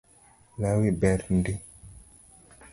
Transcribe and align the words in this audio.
Lawi 0.61 0.91
ber 1.01 1.19
ndi 1.37 1.53